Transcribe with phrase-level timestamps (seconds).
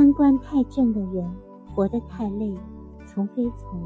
[0.00, 1.30] 三观太正的人，
[1.66, 2.54] 活得太累，
[3.04, 3.78] 从非从。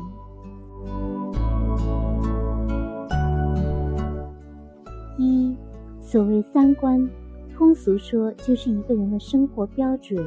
[5.19, 5.56] 一，
[5.99, 7.04] 所谓三观，
[7.53, 10.24] 通俗说就是一个人的生活标准，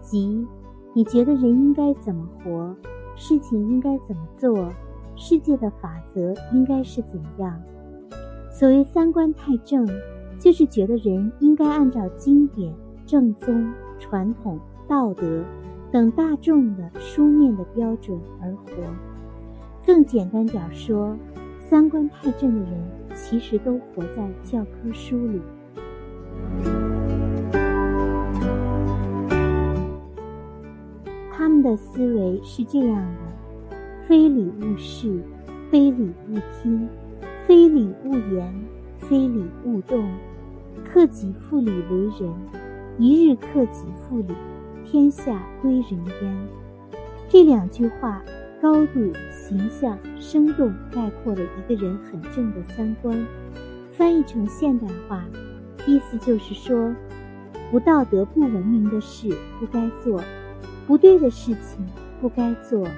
[0.00, 0.46] 即
[0.94, 2.74] 你觉得人应该怎么活，
[3.14, 4.66] 事情应该怎么做，
[5.14, 7.60] 世界的法则应该是怎样。
[8.50, 9.86] 所谓三观太正，
[10.38, 15.44] 就是觉得人应该按照经典、正宗、传统、道德
[15.92, 18.72] 等大众的书面的标准而活。
[19.86, 21.14] 更简单点说，
[21.60, 22.82] 三观太正的人
[23.14, 25.40] 其实都活在教科书里。
[31.30, 35.22] 他们的思维是这样的：非礼勿视，
[35.70, 36.88] 非礼勿听。
[37.46, 38.54] 非礼勿言，
[38.98, 40.02] 非礼勿动。
[40.84, 42.30] 克己复礼为仁，
[42.98, 44.34] 一日克己复礼，
[44.90, 45.90] 天下归仁
[46.22, 46.48] 焉。
[47.28, 48.22] 这两句话
[48.58, 53.26] 高度、形象、生动概括了一个人很正的三观。
[53.92, 55.22] 翻译成现代话，
[55.86, 56.94] 意思就是说：
[57.70, 59.28] 不道德、不文明的事
[59.60, 60.22] 不该做，
[60.86, 61.86] 不对的事情
[62.18, 62.88] 不该做，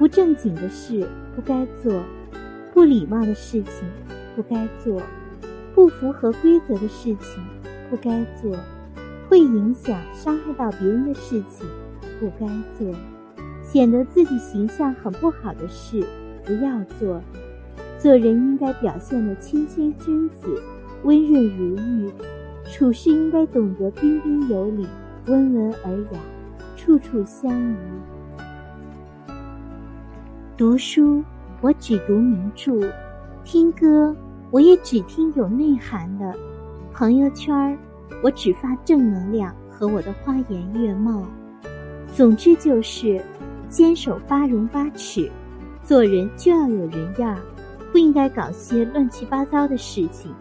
[0.00, 2.02] 不正经的事不该做。
[2.74, 3.88] 不礼貌的事情
[4.34, 5.00] 不该做，
[5.76, 7.44] 不符合规则的事情
[7.88, 8.56] 不该做，
[9.30, 11.64] 会影响、伤害到别人的事情
[12.18, 12.44] 不该
[12.76, 12.92] 做，
[13.62, 16.04] 显得自己形象很不好的事
[16.44, 17.22] 不要做。
[17.96, 20.60] 做人应该表现的谦谦君子、
[21.04, 22.12] 温润如玉，
[22.72, 24.84] 处事应该懂得彬彬有礼、
[25.26, 26.18] 温文尔雅，
[26.76, 27.76] 处处相宜。
[30.56, 31.22] 读书。
[31.62, 32.72] 我只读名著，
[33.44, 34.16] 听歌
[34.50, 36.34] 我也只听有内涵的。
[36.90, 37.78] 朋友圈
[38.22, 41.24] 我只发正能量和我的花颜月貌。
[42.14, 43.20] 总之就是
[43.68, 45.30] 坚守八荣八耻，
[45.84, 47.38] 做人就要有人样，
[47.92, 50.34] 不应该搞些乱七八糟的事情，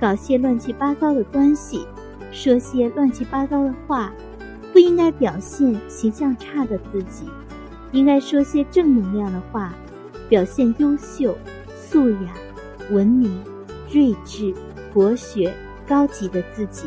[0.00, 1.86] 搞些乱七八糟的关系，
[2.32, 4.12] 说些乱七八糟的话，
[4.72, 7.26] 不应该表现形象差的自己，
[7.92, 9.72] 应该说些正能量的话。
[10.28, 11.36] 表现优秀、
[11.74, 12.32] 素雅、
[12.92, 13.42] 文明、
[13.88, 14.54] 睿智、
[14.92, 15.52] 博学、
[15.88, 16.86] 高级的自己，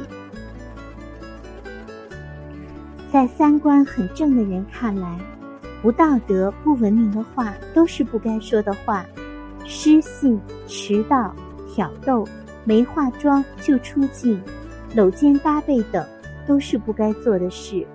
[3.14, 5.20] 在三观很正的人看来，
[5.84, 9.06] 不道德、不文明的话都是不该说的话，
[9.64, 11.32] 失信、迟到、
[11.68, 12.28] 挑逗、
[12.64, 14.42] 没化妆就出镜、
[14.96, 16.04] 搂肩搭背等
[16.48, 17.86] 都是不该做的事。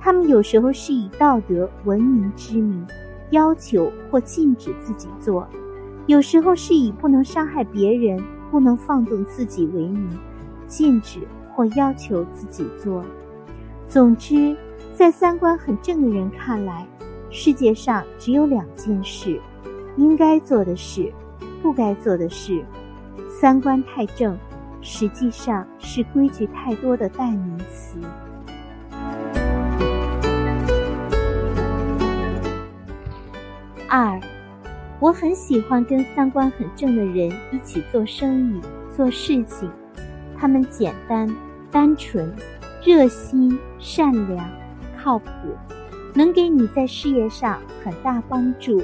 [0.00, 2.84] 他们有时候是以道德、文明之名。
[3.30, 5.46] 要求或禁止自己做，
[6.06, 10.10] 有时候是以不能伤害别人、不能放纵自己为名，
[10.66, 11.20] 禁止
[11.54, 13.04] 或要求自己做。
[13.90, 14.56] 总之，
[14.94, 16.86] 在三观很正的人看来，
[17.28, 19.40] 世界上只有两件事：
[19.96, 21.12] 应该做的事，
[21.60, 22.64] 不该做的事。
[23.28, 24.38] 三观太正，
[24.80, 27.98] 实际上是规矩太多的代名词。
[33.88, 34.20] 二，
[35.00, 38.60] 我很喜欢跟三观很正的人一起做生意、
[38.96, 39.68] 做事情。
[40.38, 41.28] 他们简单、
[41.72, 42.32] 单纯、
[42.82, 44.50] 热心、善良、
[44.96, 45.30] 靠谱，
[46.14, 48.82] 能给你在事业上很大帮助。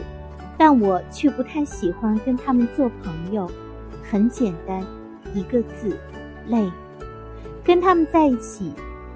[0.58, 3.50] 但我却不太喜欢跟他们做朋友。
[4.02, 4.84] 很简单，
[5.34, 5.98] 一个字：
[6.46, 6.70] 累。
[7.64, 8.72] 跟他们在一起，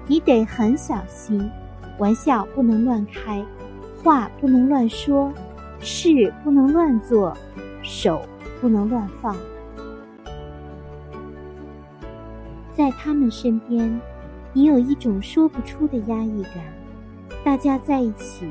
[0.07, 1.49] 你得很小心，
[1.97, 3.43] 玩笑不能乱开，
[4.03, 5.31] 话不能乱说。
[5.79, 7.35] 事不能乱做，
[7.81, 8.21] 手
[8.59, 9.35] 不能乱放。
[12.75, 13.99] 在他们身边，
[14.53, 16.73] 你有一种说不出的压抑感。
[17.43, 18.45] 大家在一起，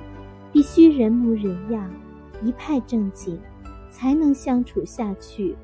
[0.53, 1.91] 必须人模人样，
[2.43, 3.39] 一派正经，
[3.91, 5.57] 才能相处下去。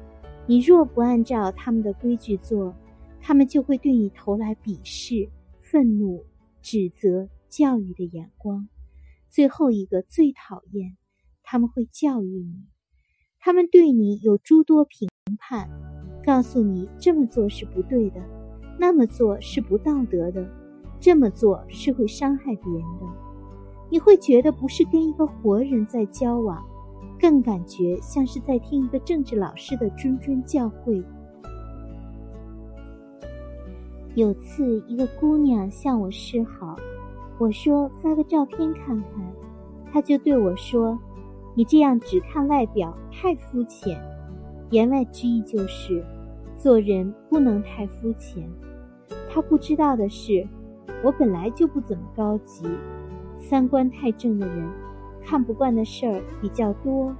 [0.46, 2.74] 你若不按照他们的规矩做，
[3.20, 5.28] 他们就会对你投来鄙视、
[5.60, 6.24] 愤怒、
[6.62, 8.68] 指责、教育的眼光。
[9.30, 10.96] 最后一个最讨厌。
[11.48, 12.66] 他们会教育你，
[13.38, 15.08] 他们对你有诸多评
[15.38, 15.70] 判，
[16.24, 18.20] 告诉你这么做是不对的，
[18.78, 20.46] 那么做是不道德的，
[21.00, 23.06] 这么做是会伤害别人的。
[23.88, 26.64] 你会觉得不是跟一个活人在交往，
[27.18, 31.02] 更感觉像是在听一个政治老师的谆谆教诲。
[34.14, 36.76] 有次，一个姑娘向我示好，
[37.38, 39.10] 我说发个照片看看，
[39.92, 40.98] 她就对我说。
[41.58, 43.98] 你这样只看外表太肤浅，
[44.68, 46.04] 言外之意就是，
[46.66, 48.42] 做人不能太肤浅。
[49.30, 50.44] 他不知道的是，
[51.00, 52.66] 我本来就不怎么高级，
[53.38, 54.68] 三观太正的人，
[55.24, 57.14] 看不惯的事儿比较多。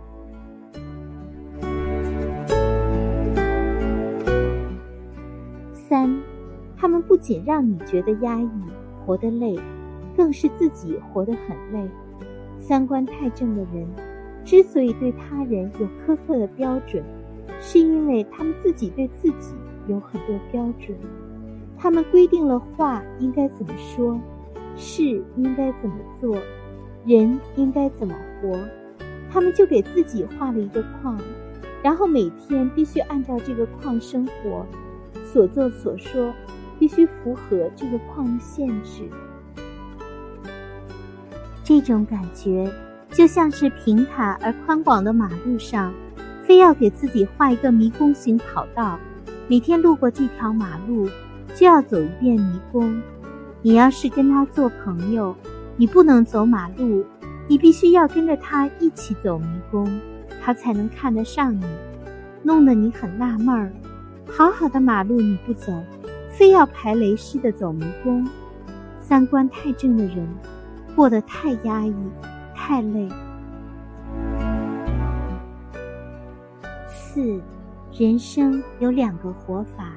[5.72, 6.20] 三，
[6.76, 8.50] 他们不仅让你觉得压抑、
[9.04, 9.56] 活得累，
[10.16, 11.88] 更是自己活得很累。
[12.58, 13.86] 三观太正的人，
[14.44, 17.04] 之所以对他人有苛刻的标准，
[17.60, 19.54] 是因为他们自己对自己
[19.86, 20.96] 有很多标准。
[21.78, 24.18] 他们规定了话应该怎么说，
[24.76, 26.36] 事应该怎么做，
[27.04, 28.58] 人应该怎么活，
[29.30, 31.18] 他们就给自己画了一个框，
[31.82, 34.66] 然后每天必须按照这个框生活。
[35.24, 36.32] 所作所说
[36.78, 39.02] 必须符合这个框的限制。
[41.62, 42.72] 这种感觉
[43.10, 45.92] 就像是平坦而宽广的马路上，
[46.46, 48.96] 非要给自己画一个迷宫型跑道，
[49.48, 51.08] 每天路过这条马路
[51.56, 53.02] 就要走一遍迷宫。
[53.62, 55.34] 你要是跟他做朋友，
[55.76, 57.04] 你不能走马路，
[57.48, 60.00] 你必须要跟着他一起走迷宫，
[60.40, 61.64] 他才能看得上你，
[62.44, 63.72] 弄得你很纳闷儿。
[64.28, 65.72] 好好的马路你不走，
[66.30, 68.24] 非要排雷似的走迷宫。
[69.00, 70.28] 三观太正的人，
[70.94, 71.94] 过得太压抑，
[72.54, 73.08] 太累。
[77.16, 77.40] 四，
[77.98, 79.94] 人生有两个活法：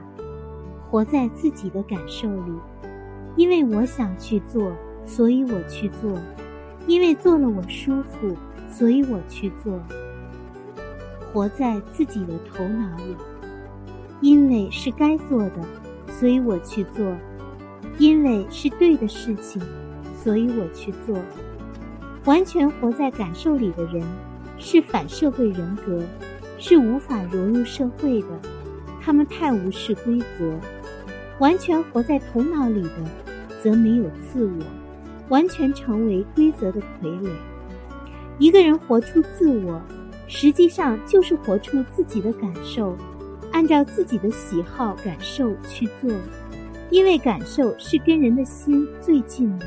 [0.89, 2.53] 活在自己的感受里，
[3.35, 4.71] 因为我想去做，
[5.05, 6.17] 所以我去做；
[6.87, 8.33] 因为做了我舒服，
[8.71, 9.77] 所以我去做。
[11.33, 13.17] 活在自己的头脑里。
[14.21, 15.61] 因为是该做的，
[16.07, 17.03] 所以我去做；
[17.97, 19.61] 因为是对的事情，
[20.23, 21.19] 所以我去做。
[22.23, 24.01] 完全活在感受里的人，
[24.57, 26.01] 是反社会人格，
[26.59, 28.27] 是无法融入社会的。
[29.01, 30.53] 他们太无视规则。
[31.39, 32.91] 完全活在头脑里的，
[33.63, 34.63] 则没有自我，
[35.29, 37.29] 完全成为规则的傀儡。
[38.37, 39.81] 一个人活出自我，
[40.27, 42.95] 实际上就是活出自己的感受。
[43.51, 46.11] 按照自己的喜好、感受去做，
[46.91, 49.65] 因为感受是跟人的心最近的，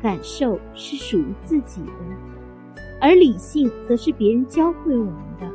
[0.00, 5.51] 感受是属于自己的，而理性则是别人教会我们的，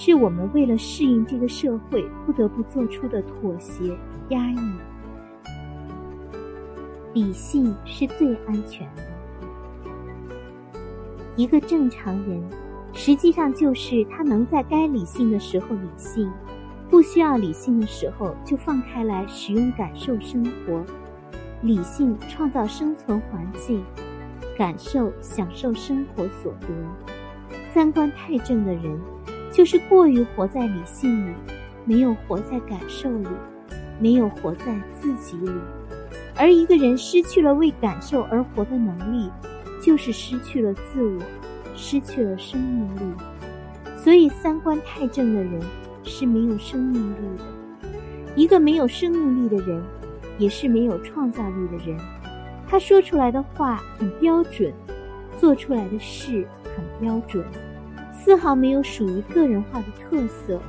[0.00, 3.98] 是我们为了适应这个社会不得不做出的妥协、
[4.28, 4.58] 压抑。
[7.14, 9.02] 理性是最安全的，
[11.34, 12.40] 一个正常人，
[12.92, 16.30] 实际上就是他能在该理性的时候理性。
[16.88, 20.80] 不需要理性的时候，就放开来使用感受生活。
[21.60, 23.82] 理性创造生存环境，
[24.56, 26.68] 感受享受生活所得。
[27.74, 28.96] 三观太正的人，
[29.58, 31.34] 就是过于活在理性里，
[31.84, 33.26] 没有活在感受里，
[33.98, 35.50] 没有活在自己里。
[36.36, 39.28] 而一个人失去了为感受而活的能力，
[39.82, 41.20] 就是失去了自我，
[41.74, 43.00] 失去了生命力。
[43.96, 45.60] 所以，三观太正的人。
[46.04, 47.88] 是没有生命力的。
[48.34, 49.82] 一个没有生命力的人，
[50.38, 51.98] 也是没有创造力的人。
[52.66, 54.72] 他说出来的话很标准，
[55.36, 57.44] 做出来的事很标准，
[58.28, 60.60] 丝毫没有属于个人化的特色。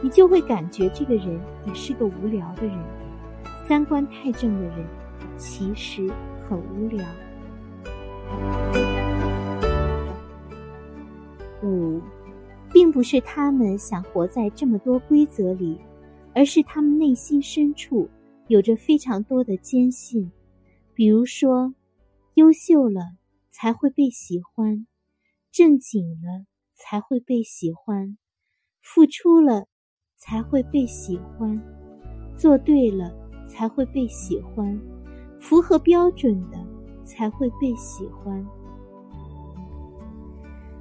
[0.00, 2.78] 你就会感觉这个人也是个无聊的人。
[3.66, 4.86] 三观太正的人，
[5.36, 6.08] 其实
[6.48, 7.04] 很无聊。
[11.64, 12.00] 五。
[12.72, 15.80] 并不是他们想活在这么多规则里，
[16.32, 18.08] 而是他们内心深处
[18.46, 20.30] 有着非常多的坚信。
[20.94, 21.74] 比如说，
[22.34, 23.00] 优秀了
[23.50, 24.86] 才会被喜欢，
[25.50, 26.44] 正经了
[26.82, 28.16] 才会被喜欢，
[28.82, 29.66] 付出了
[30.16, 31.60] 才会被喜欢，
[32.36, 33.12] 做对了
[33.46, 34.80] 才会被喜欢，
[35.38, 36.58] 符合标准的
[37.04, 38.44] 才会被喜欢。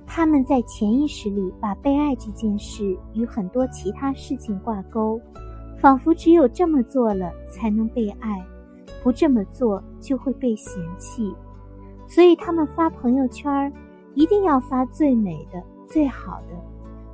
[0.08, 5.22] 他们在潜意识里把被爱这件事与很多其他事情挂钩，
[5.78, 8.44] 仿佛只有这么做了才能被爱，
[9.04, 11.36] 不这么做就会被嫌弃。
[12.08, 13.72] 所以他们发朋友圈
[14.16, 16.56] 一定要发最美的、最好的；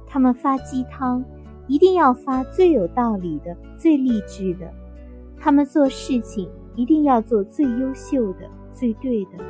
[0.06, 1.26] 他们发鸡汤
[1.66, 4.68] 一定要发最有道理的、最励志的；
[5.40, 9.44] 他们做事情一定要做最优秀的、最对的；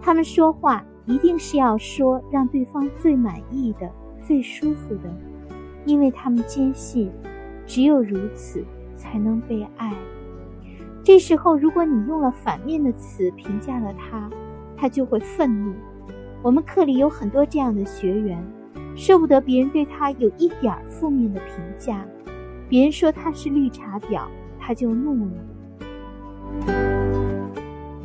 [0.00, 0.84] 他们说话。
[1.08, 5.10] 一定是要说让对方最满意的、最舒服的，
[5.86, 7.10] 因为他们坚信，
[7.64, 8.62] 只有如此
[8.94, 9.96] 才能被爱。
[11.02, 14.28] 这时候，如果你用了反面的词评价了他，
[14.76, 15.72] 他就会愤怒。
[16.42, 18.46] 我们课里有很多这样的学员，
[18.98, 22.04] 受不得别人对他有一点负面的评价，
[22.68, 24.26] 别人说他是绿茶婊，
[24.58, 25.30] 他就怒了；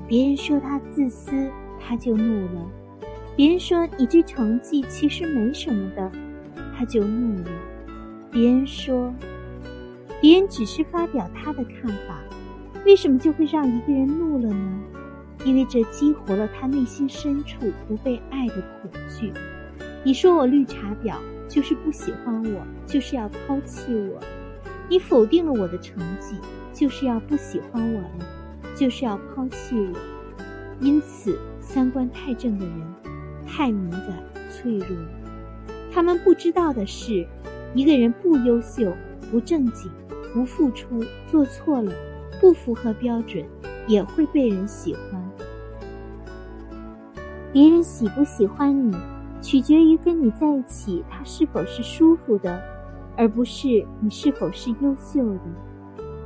[0.07, 1.49] 别人说他自私。
[1.85, 2.65] 他就怒了；
[3.35, 6.09] 别人说你这成绩其实没什么的，
[6.73, 7.49] 他就怒了；
[8.31, 9.13] 别人说，
[10.21, 12.21] 别人只是发表他的看法，
[12.85, 14.81] 为什么就会让一个人怒了呢？
[15.43, 19.33] 因为这激活了他内心深处不被爱的恐惧。
[20.05, 21.15] 你说我绿茶婊，
[21.47, 24.19] 就是不喜欢我，就是要抛弃我；
[24.89, 26.35] 你否定了我的成绩，
[26.73, 28.25] 就是要不喜欢我了，
[28.75, 29.97] 就是要抛弃我。
[30.81, 32.75] 因此，三观太正的人
[33.47, 34.87] 太敏感、脆弱。
[35.89, 37.25] 他们不知道的是，
[37.73, 38.91] 一个人不优秀、
[39.31, 39.89] 不正经、
[40.33, 41.93] 不付出、做错了、
[42.41, 43.45] 不符合标准，
[43.87, 45.31] 也会被人喜欢。
[47.53, 48.97] 别人喜不喜欢你，
[49.43, 52.63] 取决于跟你在一起他是否是舒服的，
[53.17, 55.41] 而不是你是否是优秀的。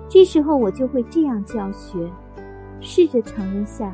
[0.08, 2.08] 这时候我就会这样教学：
[2.80, 3.92] 试着承认下，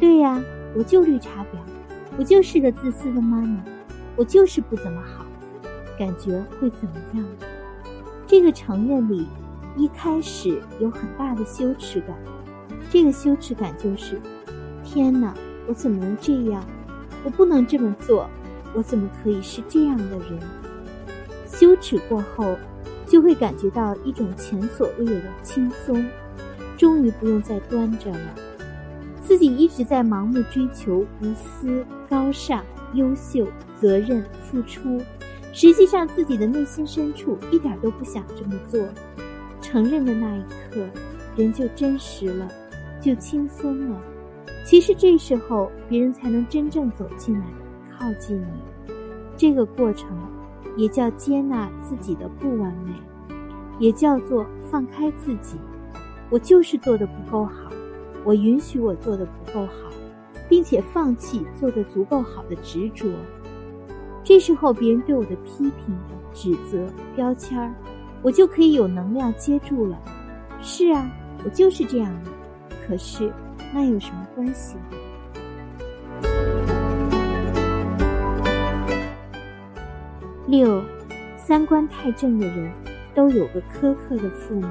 [0.00, 0.42] 对呀，
[0.76, 1.58] 我就绿茶婊，
[2.18, 3.62] 我就是个自私的妈妈，
[4.16, 5.24] 我就是不怎么好，
[5.96, 7.24] 感觉会怎么样？
[8.26, 9.28] 这个承认里，
[9.76, 12.16] 一开始有很大的羞耻感，
[12.90, 14.20] 这个羞耻感就是：
[14.82, 15.32] 天哪！
[15.68, 16.64] 我怎么能这样？
[17.24, 18.28] 我不能这么做。
[18.74, 20.38] 我怎么可以是这样的人？
[21.46, 22.56] 羞耻过后，
[23.06, 26.04] 就会感觉到一种前所未有的轻松，
[26.76, 28.34] 终于不用再端着了。
[29.22, 33.46] 自己一直在盲目追求无私、高尚、优秀、
[33.80, 34.98] 责任、付出，
[35.52, 38.80] 实际上自己的内心深处一点都不想这么做。
[39.60, 40.84] 承认的那一刻，
[41.36, 42.48] 人就真实了，
[43.00, 44.00] 就轻松了。
[44.64, 47.44] 其实这时候，别人才能真正走进来，
[48.00, 48.94] 靠近你。
[49.36, 50.08] 这个过程，
[50.74, 52.94] 也叫接纳自己的不完美，
[53.78, 55.58] 也叫做放开自己。
[56.30, 57.70] 我就是做的不够好，
[58.24, 59.90] 我允许我做的不够好，
[60.48, 63.06] 并且放弃做的足够好的执着。
[64.24, 65.98] 这时候，别人对我的批评、
[66.32, 67.70] 指责、标签儿，
[68.22, 70.00] 我就可以有能量接住了。
[70.62, 71.06] 是啊，
[71.44, 72.30] 我就是这样的。
[72.88, 73.30] 可是。
[73.72, 74.74] 那有什么关系？
[80.50, 80.82] 六，
[81.36, 82.72] 三观太正的人，
[83.14, 84.66] 都有个苛刻的父母，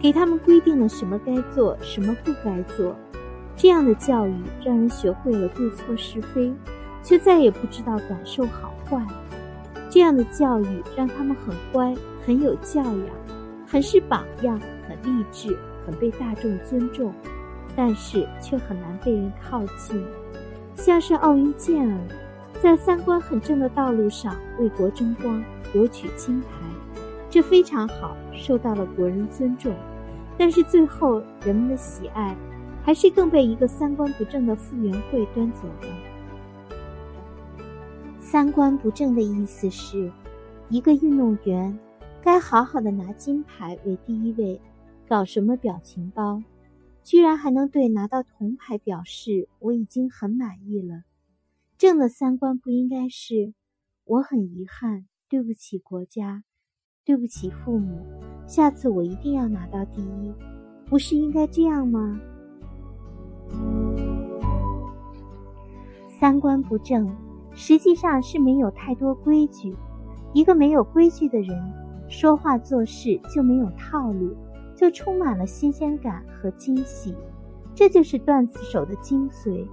[0.00, 2.94] 给他们规定了什么该做，什么不该做。
[3.56, 6.54] 这样的教育让人学会了对错是非，
[7.02, 9.04] 却再也不知道感受好坏。
[9.90, 11.92] 这样的教育让他们很乖，
[12.24, 13.06] 很有教养，
[13.66, 14.56] 很是榜样，
[14.88, 17.12] 很励志，很被大众尊重。
[17.74, 20.00] 但是却很难被人靠近，
[20.76, 21.98] 像是奥运健儿，
[22.60, 25.42] 在三观很正的道路上为国争光，
[25.72, 26.48] 夺取金牌，
[27.28, 29.74] 这非常好，受到了国人尊重。
[30.38, 32.36] 但是最后人们的喜爱，
[32.82, 35.88] 还是更被一个三观不正的傅园慧端走了。
[38.20, 40.10] 三观不正的意思是，
[40.68, 41.78] 一个运动员
[42.22, 44.60] 该好好的拿金牌为第一位，
[45.08, 46.42] 搞什么表情包？
[47.02, 51.02] 居然还能对拿到铜牌表示我已经很满意了。
[51.78, 53.54] 正的三观不应该是
[54.04, 56.44] 我很遗憾，对不起国家，
[57.04, 58.06] 对不起父母，
[58.46, 60.32] 下次我一定要拿到第一，
[60.86, 62.20] 不是应该这样吗？
[66.20, 67.10] 三观不正，
[67.52, 69.74] 实际上是没有太多规矩。
[70.32, 71.72] 一个没有规矩的人，
[72.08, 74.36] 说话做事就没有套路。
[74.74, 77.14] 就充满了新鲜感和惊喜，
[77.72, 79.64] 这就是段子手的精髓，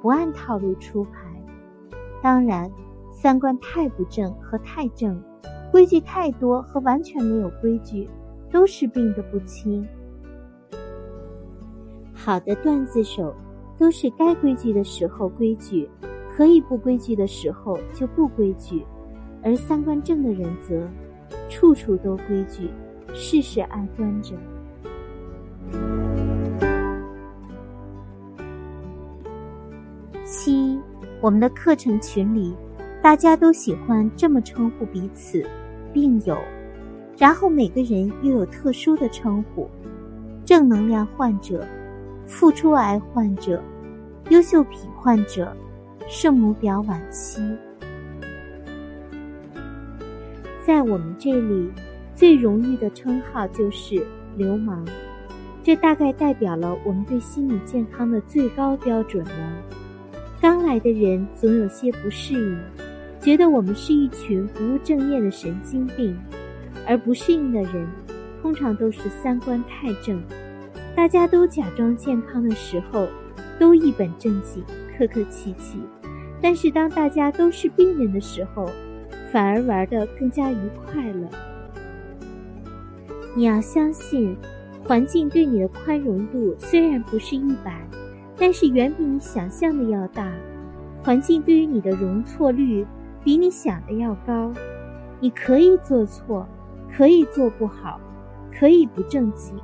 [0.00, 1.25] 不按套路出牌。
[2.22, 2.70] 当然，
[3.12, 5.22] 三观太不正和太正，
[5.70, 8.08] 规矩太多和完全没有规矩，
[8.50, 9.86] 都是病得不轻。
[12.12, 13.34] 好的段子手
[13.78, 15.88] 都是该规矩的时候规矩，
[16.34, 18.84] 可以不规矩的时候就不规矩，
[19.42, 20.88] 而三观正的人则
[21.48, 22.68] 处处都规矩，
[23.14, 24.34] 事事爱端着。
[30.24, 30.75] 七，
[31.20, 32.54] 我们的课程群里，
[33.02, 35.44] 大家都喜欢这么称呼彼此，
[35.92, 36.36] 病友，
[37.16, 39.68] 然后每个人又有特殊的称呼：
[40.44, 41.66] 正能量患者、
[42.26, 43.62] 付出癌患者、
[44.28, 45.56] 优秀品患者、
[46.06, 47.40] 圣母婊晚期。
[50.64, 51.70] 在我们这里，
[52.14, 54.06] 最荣誉的称号就是
[54.36, 54.84] 流氓。
[55.62, 59.75] 这大概代表了我们对心理健康的最高标准了。
[60.46, 62.56] 刚来的人总有些不适应，
[63.20, 66.14] 觉得我们是一群不务正业的神经病；
[66.86, 67.84] 而不适应的人，
[68.40, 70.22] 通常都是三观太正。
[70.94, 73.08] 大家都假装健康的时候，
[73.58, 74.62] 都一本正经，
[74.96, 75.80] 客客气气，
[76.40, 78.70] 但是当大家都是病人的时候，
[79.32, 81.28] 反而玩得更加愉快了。
[83.34, 84.36] 你要相信，
[84.84, 87.84] 环境对你的宽容度虽然不是一百，
[88.38, 90.32] 但是远比你想象的要大。
[91.02, 92.84] 环境对于你的容错率
[93.22, 94.52] 比你想的要高。
[95.20, 96.46] 你可以做错，
[96.94, 97.98] 可以做不好，
[98.52, 99.54] 可以不正经，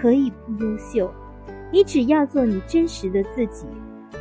[0.00, 1.12] 可以不优秀。
[1.72, 3.66] 你只要做你真实的自己，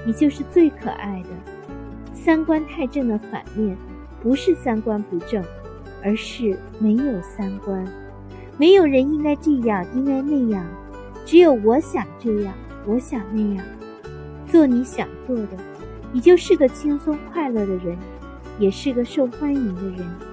[0.06, 1.30] 你就是最可爱的。
[2.14, 3.78] 三观太正的反面，
[4.24, 5.44] 不是三观不正，
[6.04, 7.86] 而是没有三观。
[8.58, 10.66] 没有人应该这样，应该那样，
[11.26, 12.54] 只有我想这样，
[12.88, 13.66] 我想那样。
[14.52, 15.58] 做你想做的，
[16.12, 17.98] 你就是个轻松快乐的人，
[18.60, 20.31] 也是个受欢迎的人。